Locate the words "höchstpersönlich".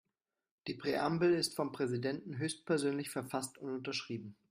2.39-3.11